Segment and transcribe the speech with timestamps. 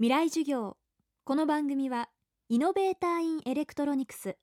[0.00, 0.76] 未来授業。
[1.22, 2.08] この番組は
[2.48, 4.36] イノベーターインエレクトロニクス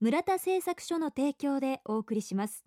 [0.00, 2.64] 村田製作所の提供でお送りします。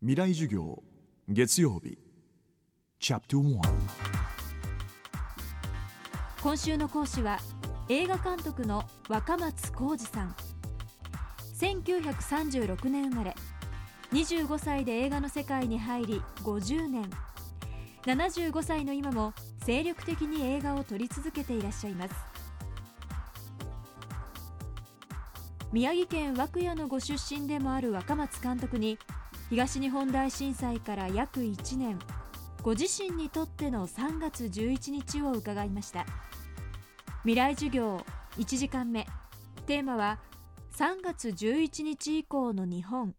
[0.00, 0.82] 未来授業
[1.28, 1.98] 月曜日
[2.98, 3.60] チャプト1
[6.42, 7.38] 今週の講師は
[7.90, 10.34] 映画監督の若松浩二さん。
[11.58, 13.34] 1936年生まれ。
[14.12, 17.10] 25歳で映画の世界に入り50年。
[18.06, 19.34] 75歳の今も
[19.64, 22.14] 精力的に映画を撮り続けていらっしゃいます。
[25.72, 28.98] 宮城県涌谷のご出身でもある若松監督に
[29.50, 31.96] 東日本大震災から約1年
[32.62, 36.04] ご自身にとっての3月11日を伺いました。
[37.22, 38.04] 未来授業
[38.36, 39.06] 1時間目。
[39.66, 40.18] テーマは
[40.76, 43.14] 3月11日以降の日本。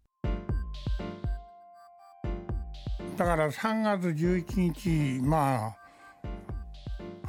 [3.17, 5.80] だから3月11日まあ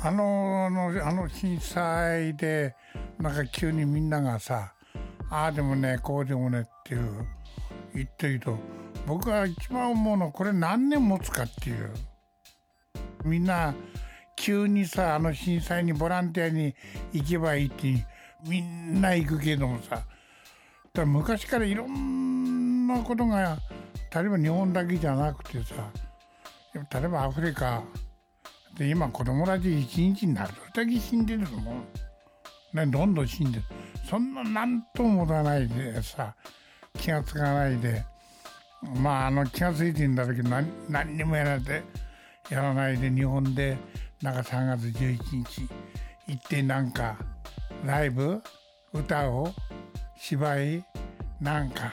[0.05, 0.67] あの
[1.05, 2.75] あの震災で
[3.19, 4.73] なんか急にみんながさ
[5.31, 7.27] ああでもねこうでもねっていう
[7.95, 8.59] 言ってると
[9.07, 11.91] 僕は一番思うのはこれ何年持つかっていう。
[13.25, 13.75] みんな
[14.37, 16.75] 急にさあの震災にボランティアに
[17.13, 18.07] 行けばいいって
[18.47, 20.03] みんな行くけどもさ
[20.93, 23.59] だ昔からいろんなことが
[24.15, 25.75] 例えば日本だけじゃなくてさ
[26.75, 27.83] 例えばアフリカ
[28.77, 30.55] で今子供たち一日になる。
[30.75, 31.85] だけ死んでるのも
[32.73, 33.65] ねどんどん死んでる。
[34.09, 36.35] そんな何とも持たないでさ
[36.99, 38.05] 気がつかないで。
[38.97, 41.83] まああの気が付いてんだけど何何にもやらて
[42.51, 43.79] やらないで日本で
[44.21, 45.69] なんか3月11日
[46.27, 47.17] 行ってなんか
[47.85, 48.43] ライブ
[48.93, 49.55] 歌を
[50.17, 50.85] 芝居
[51.41, 51.93] なんか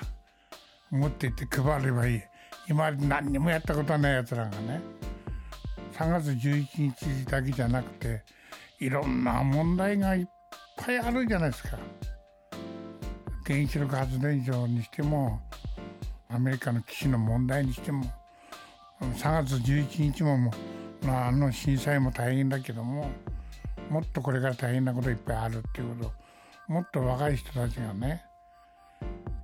[0.89, 2.21] 持ってって配ればいい。
[2.67, 4.81] 今まで何にもやったことないやつらがね。
[5.99, 8.23] 3月11日だけじゃなくて
[8.79, 10.25] いろんな問題がいっ
[10.77, 11.77] ぱいあるじゃないですか。
[13.45, 15.41] 原子力発電所にしても
[16.29, 18.05] アメリカの基地の問題にしても
[19.01, 20.53] 3月11日もも
[21.05, 23.09] あ、の震災も大変だけども
[23.89, 26.11] もっとこれから大変なこといっぱいあるっていうこと
[26.71, 28.23] もっと若い人たちがね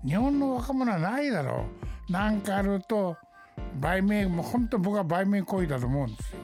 [0.05, 1.65] 日本の若者はないだろ
[2.09, 2.11] う。
[2.11, 3.17] なんかあると
[3.79, 6.34] 売名もう本当僕は売名行為だと思うんですよ。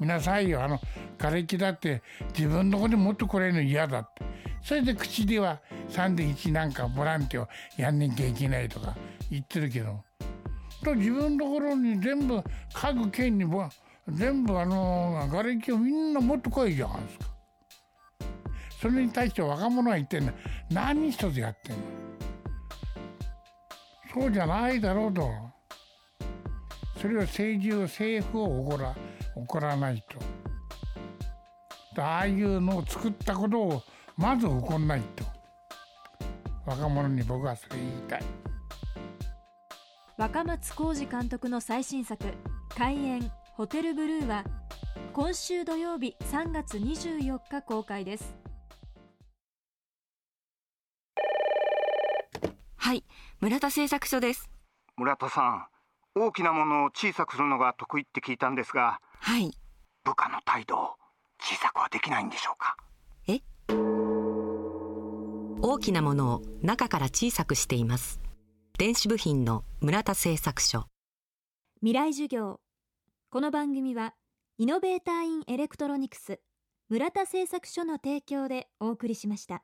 [0.00, 0.62] 見なさいよ。
[0.62, 0.80] あの
[1.18, 2.02] 瓦礫だって
[2.36, 4.24] 自分の子に持ってこれるの嫌だって。
[4.62, 5.60] それで口では
[5.90, 8.96] 3で1なんかボランティアやんなきゃいけないとか
[9.30, 10.02] 言ってるけど。
[10.84, 12.42] と自分のところに全部
[12.72, 13.44] 各県に
[14.08, 17.26] 全部あの瓦礫をみんな持ってこいじゃないですか。
[18.80, 20.32] それに対して若者は言ってんの。
[20.70, 21.82] 何一つやってんの。
[24.14, 25.30] そうじゃないだろうと。
[27.00, 28.94] それを政治を政府を怒ら。
[29.42, 30.02] 怒らない
[31.94, 32.02] と。
[32.02, 33.82] ああいうのを作ったことを
[34.16, 35.24] まず怒んないと。
[36.66, 38.22] 若者に僕はそれ言いたい。
[40.16, 42.24] 若松浩二監督の最新作
[42.76, 44.44] 「開演ホテルブルー」は
[45.12, 48.36] 今週土曜日3月24日公開です。
[52.76, 53.04] はい
[53.40, 54.50] 村田製作所です。
[54.96, 55.66] 村田さん
[56.16, 59.52] 大きなものを小さくするのが得意って聞いたんですがはい。
[60.04, 60.94] 部下の態度を
[61.40, 62.76] 小さくはできないんでしょうか？
[63.28, 63.40] え？
[65.60, 68.20] 大きなものを中から小さくしています。
[68.78, 70.86] 電子部品の村田製作所。
[71.80, 72.60] 未来授業。
[73.30, 74.14] この番組は
[74.56, 76.40] イノベーターインエレクトロニクス
[76.88, 79.62] 村田製作所の提供でお送りしました